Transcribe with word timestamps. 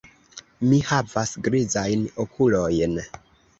Mi 0.69 0.79
havas 0.91 1.35
grizajn 1.49 2.09
okulojn. 2.27 3.01